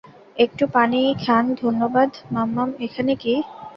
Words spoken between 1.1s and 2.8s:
খান ধন্যবাদ ম্মম্মম